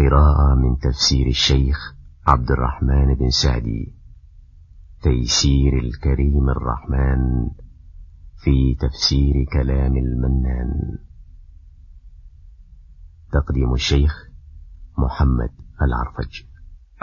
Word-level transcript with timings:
قراءة 0.00 0.54
من 0.54 0.78
تفسير 0.78 1.26
الشيخ 1.26 1.94
عبد 2.26 2.50
الرحمن 2.50 3.14
بن 3.14 3.30
سعدي. 3.30 3.94
تيسير 5.02 5.78
الكريم 5.78 6.48
الرحمن 6.50 7.50
في 8.44 8.74
تفسير 8.80 9.34
كلام 9.52 9.96
المنان. 9.96 10.98
تقديم 13.32 13.74
الشيخ 13.74 14.12
محمد 14.98 15.50
العرفج. 15.82 16.42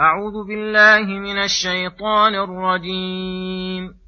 أعوذ 0.00 0.46
بالله 0.48 1.06
من 1.20 1.38
الشيطان 1.38 2.34
الرجيم. 2.34 4.07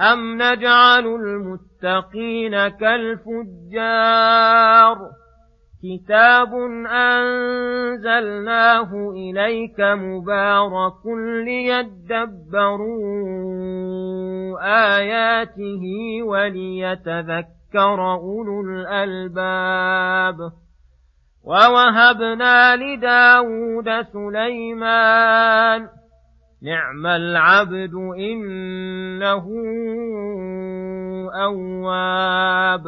أم 0.00 0.42
نجعل 0.42 1.06
المتقين 1.06 2.68
كالفجار 2.68 4.18
كتاب 5.82 6.54
أنزلناه 6.90 8.50
إليك 9.10 9.80
مبارك 9.80 11.06
ليدبروا 11.44 12.88
آياته 14.96 15.82
وليتذكر 16.22 18.12
أولو 18.12 18.60
الألباب 18.60 20.52
ووهبنا 21.44 22.76
لداود 22.76 24.06
سليمان 24.12 25.88
نعم 26.62 27.06
العبد 27.06 27.94
إنه 28.18 29.44
أواب. 31.44 32.84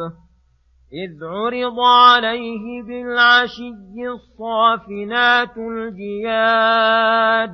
إذ 0.93 1.23
عرض 1.23 1.79
عليه 1.79 2.83
بالعشي 2.83 3.71
الصافنات 4.13 5.57
الجياد 5.57 7.53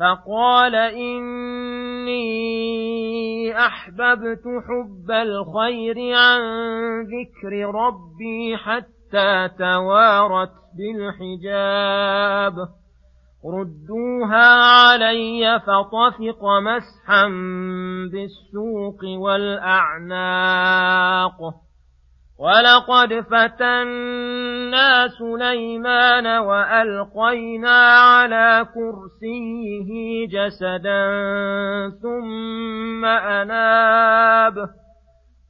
فقال 0.00 0.74
إني 0.74 2.16
أحببت 3.58 4.42
حب 4.68 5.10
الخير 5.10 5.96
عن 6.16 6.40
ذكر 7.02 7.52
ربي 7.74 8.56
حتى 8.56 9.48
توارت 9.58 10.52
بالحجاب. 10.76 12.54
ردوها 13.46 14.46
علي 14.62 15.60
فطفق 15.60 16.44
مسحا 16.44 17.28
بالسوق 18.12 19.04
والأعناق. 19.18 20.56
ولقد 22.38 23.20
فتنا 23.20 25.08
سليمان 25.08 26.26
وألقينا 26.26 27.78
على 27.98 28.66
كرسيه 28.74 29.90
جسدا 30.28 31.08
ثم 32.02 33.04
أناب. 33.04 34.85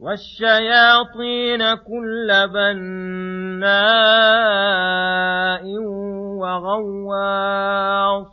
والشياطين 0.00 1.74
كل 1.74 2.48
بناء 2.54 3.68
وغواص 6.40 8.26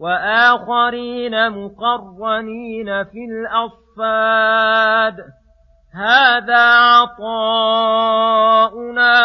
وآخرين 0.00 1.50
مقرنين 1.50 3.04
في 3.04 3.24
الأصفاد 3.30 5.16
هذا 5.94 6.64
عطاؤنا 7.18 7.90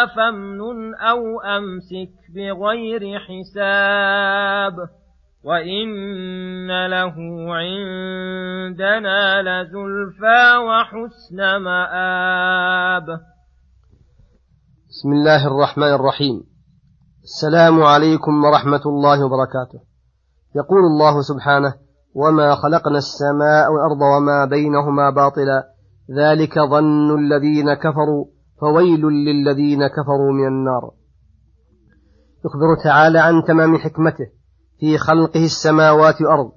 فامنن 0.06 0.94
أو 0.94 1.40
أمسك 1.40 2.12
بغير 2.34 3.18
حساب 3.18 4.76
وإن 5.44 6.86
له 6.86 7.14
عندنا 7.54 9.42
لزلفى 9.42 10.56
وحسن 10.66 11.56
مآب. 11.56 13.06
بسم 14.88 15.12
الله 15.12 15.46
الرحمن 15.46 15.94
الرحيم. 15.94 16.42
السلام 17.22 17.82
عليكم 17.82 18.44
ورحمة 18.44 18.80
الله 18.86 19.26
وبركاته. 19.26 19.80
يقول 20.56 20.80
الله 20.80 21.20
سبحانه 21.20 21.74
وما 22.14 22.54
خلقنا 22.54 22.98
السماء 22.98 23.72
والأرض 23.72 24.02
وما 24.16 24.44
بينهما 24.44 25.10
باطلا. 25.10 25.64
ذلك 26.18 26.58
ظن 26.58 27.18
الذين 27.18 27.74
كفروا 27.74 28.24
فويل 28.60 29.06
للذين 29.06 29.86
كفروا 29.86 30.32
من 30.32 30.46
النار. 30.46 30.90
يخبر 32.44 32.84
تعالى 32.84 33.18
عن 33.18 33.44
تمام 33.44 33.76
حكمته. 33.78 34.43
في 34.84 34.98
خلقه 34.98 35.44
السماوات 35.44 36.22
والأرض 36.22 36.52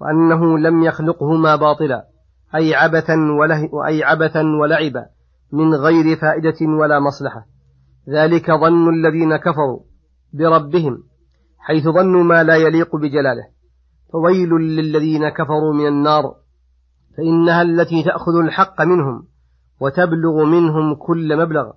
وأنه 0.00 0.58
لم 0.58 0.82
يخلقهما 0.82 1.56
باطلا 1.56 2.06
أي 2.54 2.74
عبثا 2.74 3.14
وله 3.40 3.86
أي 3.86 4.04
عبثا 4.04 4.42
ولعبا 4.60 5.06
من 5.52 5.74
غير 5.74 6.16
فائدة 6.16 6.66
ولا 6.80 7.00
مصلحة. 7.00 7.46
ذلك 8.08 8.50
ظن 8.50 8.94
الذين 8.94 9.36
كفروا 9.36 9.80
بربهم 10.32 11.02
حيث 11.58 11.84
ظنوا 11.84 12.24
ما 12.24 12.42
لا 12.42 12.56
يليق 12.56 12.96
بجلاله. 12.96 13.46
فويل 14.12 14.50
للذين 14.50 15.28
كفروا 15.28 15.74
من 15.74 15.86
النار 15.86 16.34
فإنها 17.16 17.62
التي 17.62 18.02
تأخذ 18.02 18.36
الحق 18.44 18.82
منهم 18.82 19.26
وتبلغ 19.80 20.44
منهم 20.44 20.94
كل 20.94 21.36
مبلغ. 21.36 21.72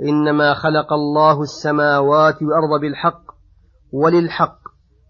وإنما 0.00 0.54
خلق 0.54 0.92
الله 0.92 1.42
السماوات 1.42 2.42
والأرض 2.42 2.80
بالحق 2.80 3.22
وللحق 3.92 4.65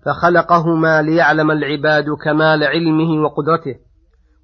فخلقهما 0.07 1.03
ليعلم 1.03 1.51
العباد 1.51 2.05
كمال 2.25 2.65
علمه 2.65 3.23
وقدرته 3.25 3.81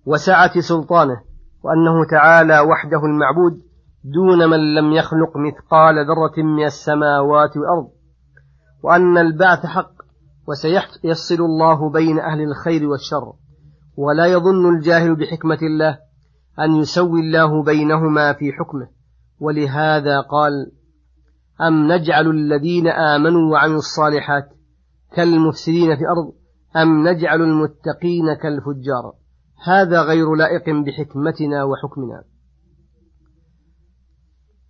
وسعة 0.07 0.61
سلطانه 0.61 1.21
وأنه 1.63 2.05
تعالى 2.11 2.61
وحده 2.61 2.99
المعبود 3.05 3.63
دون 4.05 4.51
من 4.51 4.75
لم 4.75 4.93
يخلق 4.93 5.37
مثقال 5.37 5.95
ذرة 5.95 6.45
من 6.45 6.65
السماوات 6.65 7.57
والأرض. 7.57 7.89
وأن 8.83 9.19
البعث 9.19 9.67
حق 9.67 9.93
وسيفصل 10.49 11.45
الله 11.45 11.91
بين 11.91 12.19
أهل 12.19 12.41
الخير 12.43 12.89
والشر. 12.89 13.33
ولا 13.97 14.27
يظن 14.27 14.77
الجاهل 14.77 15.17
بحكمة 15.17 15.59
الله 15.63 15.99
أن 16.59 16.77
يسوي 16.77 17.21
الله 17.21 17.63
بينهما 17.63 18.33
في 18.33 18.53
حكمه. 18.53 18.89
ولهذا 19.41 20.21
قال 20.21 20.53
أم 21.61 21.93
نجعل 21.93 22.31
الذين 22.31 22.89
آمنوا 22.89 23.53
وعملوا 23.53 23.79
الصالحات 23.79 24.49
كالمفسدين 25.17 25.97
في 25.97 26.03
الأرض 26.03 26.33
أم 26.77 27.09
نجعل 27.09 27.43
المتقين 27.43 28.35
كالفجار؟ 28.43 29.15
هذا 29.67 30.03
غير 30.03 30.35
لائق 30.35 30.65
بحكمتنا 30.71 31.65
وحكمنا. 31.65 32.25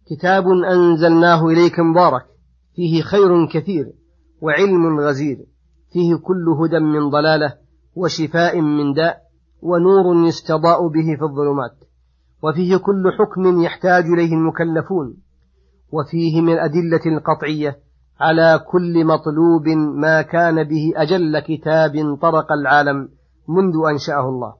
كتاب 0.06 0.44
أنزلناه 0.48 1.46
إليك 1.46 1.80
مبارك 1.80 2.26
فيه 2.74 3.02
خير 3.02 3.46
كثير 3.46 3.92
وعلم 4.42 5.00
غزير 5.00 5.36
فيه 5.92 6.14
كل 6.16 6.48
هدى 6.48 6.78
من 6.78 7.10
ضلالة 7.10 7.54
وشفاء 7.94 8.60
من 8.60 8.92
داء 8.92 9.22
ونور 9.62 10.26
يستضاء 10.26 10.88
به 10.88 11.16
في 11.18 11.22
الظلمات 11.22 11.76
وفيه 12.42 12.76
كل 12.76 13.12
حكم 13.18 13.62
يحتاج 13.62 14.04
إليه 14.04 14.32
المكلفون 14.32 15.16
وفيه 15.92 16.40
من 16.40 16.52
الأدلة 16.52 17.16
القطعية 17.16 17.78
على 18.22 18.60
كل 18.70 19.04
مطلوب 19.04 19.68
ما 19.96 20.22
كان 20.22 20.64
به 20.64 20.92
أجل 20.96 21.38
كتاب 21.38 21.92
طرق 22.22 22.52
العالم 22.52 23.08
منذ 23.48 23.74
أنشأه 23.90 24.28
الله. 24.28 24.54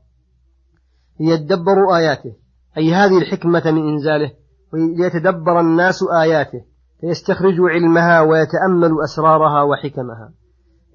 ليدبروا 1.21 1.97
آياته. 1.97 2.33
أي 2.77 2.95
هذه 2.95 3.19
الحكمة 3.19 3.63
من 3.67 3.89
إنزاله. 3.89 4.31
وليتدبر 4.73 5.61
الناس 5.61 5.99
آياته. 6.23 6.65
فيستخرجوا 7.01 7.69
علمها 7.69 8.21
ويتأملوا 8.21 9.05
أسرارها 9.05 9.63
وحكمها. 9.63 10.33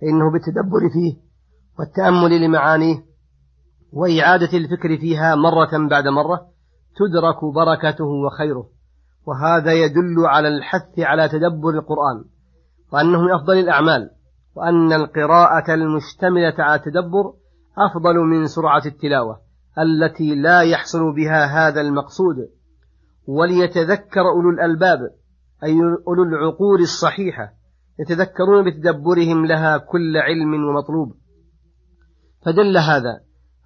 فإنه 0.02 0.31
بالتدبر 0.31 0.90
فيه 0.94 1.13
والتأمل 1.80 2.42
لمعانيه 2.42 3.04
وإعادة 3.94 4.58
الفكر 4.58 4.98
فيها 4.98 5.36
مرة 5.36 5.88
بعد 5.90 6.08
مرة 6.08 6.48
تدرك 7.00 7.46
بركته 7.56 8.06
وخيره. 8.06 8.70
وهذا 9.28 9.74
يدل 9.74 10.25
على 10.25 10.48
الحث 10.48 11.00
على 11.00 11.30
تدبر 11.30 11.70
القرآن. 11.70 12.37
وأنه 12.94 13.22
من 13.22 13.31
أفضل 13.31 13.54
الأعمال 13.54 14.10
وأن 14.56 14.94
القراءة 14.94 15.74
المشتملة 15.74 16.54
على 16.60 16.75
التدبر 16.75 17.34
أفضل 17.78 18.16
من 18.16 18.48
سرعة 18.48 18.81
التلاوة 18.86 19.39
التي 19.80 20.36
لا 20.36 20.62
يحصل 20.62 21.16
بها 21.16 21.45
هذا 21.45 21.81
المقصود. 21.81 22.36
وليتذكر 23.28 24.22
أولو 24.22 24.50
الألباب 24.50 25.00
أي 25.63 25.74
أولو 26.07 26.24
العقول 26.24 26.81
الصحيحة 26.81 27.54
يتذكرون 28.00 28.66
بتدبرهم 28.66 29.45
لها 29.45 29.78
كل 29.78 30.18
علم 30.18 30.54
ومطلوب. 30.54 31.16
فدل 32.45 32.78
هذا 32.78 33.19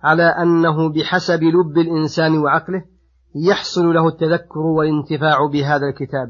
على 0.04 0.24
أنه 0.24 0.90
بحسب 0.94 1.44
لب 1.44 1.78
الإنسان 1.78 2.38
وعقله 2.38 2.84
يحصل 3.36 3.94
له 3.94 4.08
التذكر 4.08 4.60
والانتفاع 4.60 5.46
بهذا 5.46 5.88
الكتاب. 5.88 6.30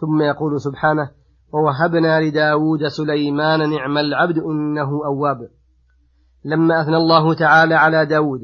ثم 0.00 0.22
يقول 0.22 0.60
سبحانه 0.60 1.10
ووهبنا 1.56 2.20
لداود 2.20 2.86
سليمان 2.86 3.70
نعم 3.70 3.98
العبد 3.98 4.38
إنه 4.38 4.88
أواب. 5.06 5.48
لما 6.44 6.82
أثنى 6.82 6.96
الله 6.96 7.34
تعالى 7.34 7.74
على 7.74 8.06
داود 8.06 8.40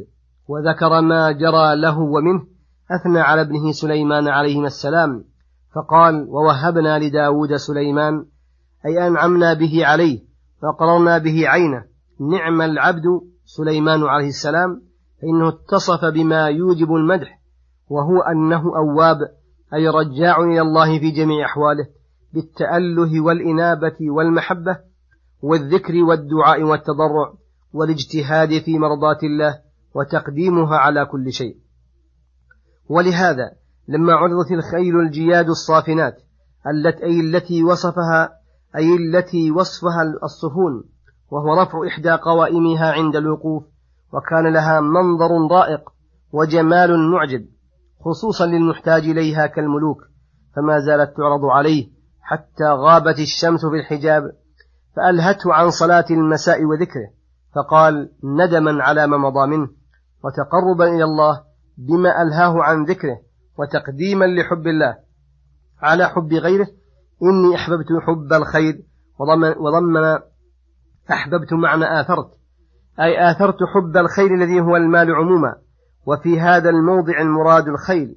وذكر 0.48 1.00
ما 1.00 1.32
جرى 1.32 1.76
له 1.76 1.98
ومنه 1.98 2.46
أثنى 2.90 3.20
على 3.20 3.40
ابنه 3.40 3.72
سليمان 3.72 4.28
عليهما 4.28 4.66
السلام 4.66 5.24
فقال 5.74 6.26
ووهبنا 6.28 6.98
لداود 6.98 7.56
سليمان 7.56 8.24
أي 8.86 9.06
أنعمنا 9.06 9.54
به 9.54 9.86
عليه 9.86 10.20
وقررنا 10.62 11.18
به 11.18 11.48
عينه. 11.48 11.84
نعم 12.20 12.62
العبد 12.62 13.04
سليمان 13.44 14.02
عليه 14.02 14.28
السلام 14.28 14.82
فإنه 15.22 15.48
اتصف 15.48 16.04
بما 16.04 16.46
يوجب 16.46 16.94
المدح 16.94 17.40
وهو 17.88 18.20
أنه 18.20 18.62
أواب 18.76 19.16
أي 19.74 19.88
رجاع 19.88 20.40
إلى 20.40 20.60
الله 20.60 20.98
في 20.98 21.10
جميع 21.10 21.46
أحواله. 21.46 22.01
بالتأله 22.32 23.20
والإنابة 23.20 23.96
والمحبة 24.00 24.78
والذكر 25.42 26.02
والدعاء 26.02 26.62
والتضرع 26.62 27.34
والاجتهاد 27.72 28.62
في 28.62 28.78
مرضاة 28.78 29.18
الله 29.22 29.58
وتقديمها 29.94 30.76
على 30.76 31.06
كل 31.06 31.32
شيء. 31.32 31.56
ولهذا 32.88 33.52
لما 33.88 34.12
عرضت 34.12 34.52
الخيل 34.52 35.00
الجياد 35.00 35.48
الصافنات 35.48 36.22
أي 37.02 37.20
التي 37.20 37.64
وصفها 37.64 38.30
أي 38.76 38.96
التي 38.96 39.50
وصفها 39.50 40.02
الصفون 40.22 40.84
وهو 41.30 41.62
رفع 41.62 41.86
إحدى 41.86 42.10
قوائمها 42.10 42.92
عند 42.92 43.16
الوقوف 43.16 43.64
وكان 44.12 44.52
لها 44.52 44.80
منظر 44.80 45.54
رائق 45.54 45.90
وجمال 46.32 47.10
معجب 47.10 47.46
خصوصا 48.00 48.46
للمحتاج 48.46 49.02
إليها 49.02 49.46
كالملوك 49.46 49.98
فما 50.56 50.78
زالت 50.78 51.16
تعرض 51.16 51.44
عليه 51.44 51.88
حتى 52.22 52.64
غابت 52.64 53.18
الشمس 53.18 53.66
في 53.66 53.76
الحجاب 53.76 54.22
فألهته 54.96 55.54
عن 55.54 55.70
صلاة 55.70 56.04
المساء 56.10 56.64
وذكره 56.64 57.10
فقال 57.54 58.10
ندما 58.24 58.82
على 58.82 59.06
ما 59.06 59.16
مضى 59.16 59.46
منه 59.46 59.68
وتقربا 60.24 60.84
إلى 60.84 61.04
الله 61.04 61.42
بما 61.78 62.22
ألهاه 62.22 62.62
عن 62.62 62.84
ذكره 62.84 63.18
وتقديما 63.58 64.24
لحب 64.24 64.66
الله. 64.66 64.96
على 65.82 66.08
حب 66.08 66.32
غيره 66.32 66.66
إني 67.22 67.54
أحببت 67.54 67.86
حب 68.06 68.32
الخير 68.32 68.82
وضمن 69.58 70.18
أحببت 71.10 71.52
معنى 71.52 72.00
آثرت 72.00 72.30
أي 73.00 73.30
آثرت 73.30 73.56
حب 73.74 73.96
الخير 73.96 74.34
الذي 74.34 74.60
هو 74.60 74.76
المال 74.76 75.14
عموما 75.14 75.54
وفي 76.06 76.40
هذا 76.40 76.70
الموضع 76.70 77.20
المراد 77.20 77.68
الخيل 77.68 78.16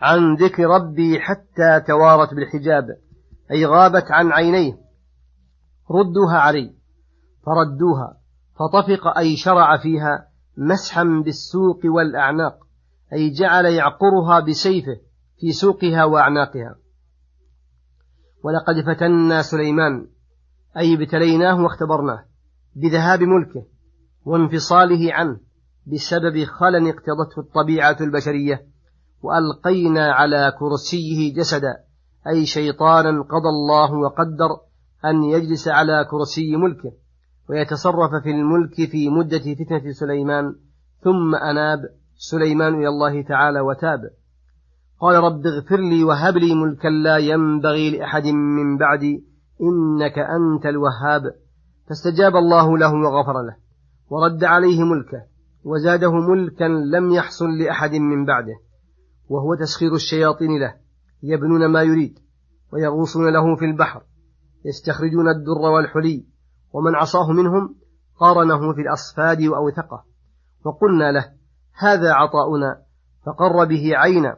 عن 0.00 0.34
ذكر 0.34 0.64
ربي 0.66 1.20
حتى 1.20 1.80
توارت 1.86 2.34
بالحجاب. 2.34 2.84
أي 3.50 3.66
غابت 3.66 4.10
عن 4.10 4.32
عينيه. 4.32 4.78
ردوها 5.90 6.38
علي. 6.38 6.74
فردوها. 7.46 8.16
فطفق 8.54 9.18
أي 9.18 9.36
شرع 9.36 9.76
فيها 9.76 10.28
مسحا 10.56 11.04
بالسوق 11.24 11.80
والأعناق. 11.84 12.58
أي 13.12 13.30
جعل 13.30 13.64
يعقرها 13.64 14.40
بسيفه 14.40 14.96
في 15.40 15.52
سوقها 15.52 16.04
وأعناقها. 16.04 16.76
ولقد 18.44 18.94
فتنا 18.94 19.42
سليمان. 19.42 20.06
أي 20.76 20.94
ابتليناه 20.94 21.62
واختبرناه. 21.62 22.24
بذهاب 22.76 23.20
ملكه. 23.22 23.66
وانفصاله 24.24 25.14
عنه. 25.14 25.40
بسبب 25.86 26.44
خلل 26.44 26.88
اقتضته 26.88 27.40
الطبيعة 27.40 27.96
البشرية. 28.00 28.66
وألقينا 29.22 30.12
على 30.12 30.52
كرسيه 30.58 31.34
جسدا. 31.34 31.86
أي 32.28 32.46
شيطانا 32.46 33.22
قضى 33.22 33.48
الله 33.48 33.92
وقدر 33.94 34.50
أن 35.04 35.24
يجلس 35.24 35.68
على 35.68 36.06
كرسي 36.10 36.56
ملكه 36.56 36.92
ويتصرف 37.50 38.22
في 38.22 38.30
الملك 38.30 38.74
في 38.74 39.08
مدة 39.08 39.38
فتنة 39.38 39.92
سليمان 39.92 40.54
ثم 41.00 41.34
أناب 41.34 41.78
سليمان 42.16 42.74
إلى 42.74 42.88
الله 42.88 43.22
تعالى 43.22 43.60
وتاب. 43.60 44.00
قال 45.00 45.16
رب 45.16 45.46
اغفر 45.46 45.80
لي 45.80 46.04
وهب 46.04 46.36
لي 46.36 46.54
ملكا 46.54 46.88
لا 46.88 47.16
ينبغي 47.16 47.90
لأحد 47.90 48.26
من 48.26 48.78
بعدي 48.78 49.24
إنك 49.60 50.18
أنت 50.18 50.66
الوهاب. 50.66 51.22
فاستجاب 51.88 52.36
الله 52.36 52.78
له 52.78 52.94
وغفر 52.94 53.42
له 53.42 53.56
ورد 54.10 54.44
عليه 54.44 54.84
ملكه 54.84 55.22
وزاده 55.64 56.12
ملكا 56.12 56.64
لم 56.64 57.12
يحصل 57.12 57.58
لأحد 57.58 57.94
من 57.94 58.24
بعده 58.24 58.54
وهو 59.28 59.54
تسخير 59.54 59.94
الشياطين 59.94 60.60
له. 60.60 60.85
يبنون 61.22 61.66
ما 61.66 61.82
يريد 61.82 62.18
ويغوصون 62.72 63.32
له 63.32 63.56
في 63.56 63.64
البحر 63.64 64.02
يستخرجون 64.64 65.28
الدر 65.28 65.70
والحلي 65.74 66.26
ومن 66.72 66.94
عصاه 66.94 67.32
منهم 67.32 67.76
قارنه 68.20 68.74
في 68.74 68.80
الأصفاد 68.80 69.42
وأوثقه. 69.42 70.04
وقلنا 70.64 71.12
له 71.12 71.32
هذا 71.78 72.12
عطاؤنا 72.12 72.82
فقر 73.26 73.64
به 73.64 73.96
عينا 73.96 74.36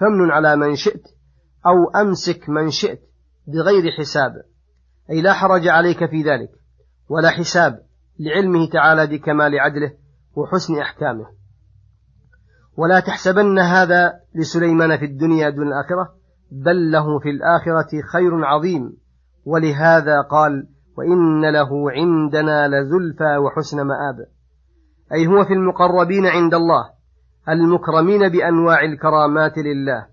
فمن 0.00 0.30
على 0.30 0.56
من 0.56 0.76
شئت 0.76 1.02
أو 1.66 2.00
أمسك 2.02 2.48
من 2.48 2.70
شئت 2.70 3.00
بغير 3.46 3.90
حساب. 3.98 4.32
أي 5.10 5.22
لا 5.22 5.32
حرج 5.32 5.68
عليك 5.68 5.98
في 6.10 6.22
ذلك 6.22 6.50
ولا 7.08 7.30
حساب 7.30 7.82
لعلمه 8.20 8.68
تعالى 8.72 9.06
بكمال 9.06 9.60
عدله 9.60 9.92
وحسن 10.36 10.78
أحكامه. 10.78 11.26
ولا 12.76 13.00
تحسبن 13.00 13.58
هذا 13.58 14.12
لسليمان 14.34 14.98
في 14.98 15.04
الدنيا 15.04 15.50
دون 15.50 15.66
الآخرة. 15.66 16.19
بل 16.52 16.90
له 16.90 17.18
في 17.18 17.30
الآخرة 17.30 18.02
خير 18.12 18.44
عظيم. 18.44 18.96
ولهذا 19.44 20.20
قال 20.20 20.66
وإن 20.98 21.50
له 21.52 21.90
عندنا 21.90 22.68
لزلفى 22.68 23.36
وحسن 23.36 23.76
مآب. 23.76 24.26
أي 25.12 25.26
هو 25.26 25.44
في 25.44 25.52
المقربين 25.52 26.26
عند 26.26 26.54
الله 26.54 26.90
المكرمين 27.48 28.28
بأنواع 28.28 28.84
الكرامات 28.84 29.58
لله. 29.58 30.06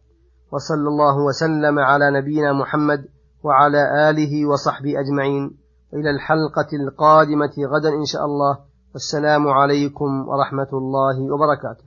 وصلى 0.52 0.88
الله 0.88 1.26
وسلم 1.26 1.80
على 1.80 2.12
نبينا 2.12 2.54
محمد 2.54 3.06
وعلى 3.44 4.10
آله 4.10 4.46
وصحبه 4.46 4.94
أجمعين. 5.00 5.58
إلى 5.94 6.10
الحلقة 6.10 6.70
القادمة 6.84 7.56
غدا 7.74 7.90
إن 7.90 8.06
شاء 8.06 8.26
الله. 8.26 8.60
والسلام 8.94 9.48
عليكم 9.48 10.28
ورحمة 10.28 10.70
الله 10.74 11.34
وبركاته. 11.34 11.87